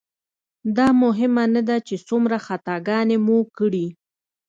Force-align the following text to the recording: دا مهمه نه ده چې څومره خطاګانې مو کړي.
دا 0.77 0.87
مهمه 1.03 1.43
نه 1.55 1.61
ده 1.67 1.77
چې 1.87 1.95
څومره 2.07 2.37
خطاګانې 2.45 3.17
مو 3.25 3.37
کړي. 3.57 3.87